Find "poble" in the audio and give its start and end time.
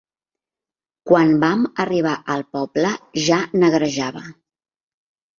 2.55-2.93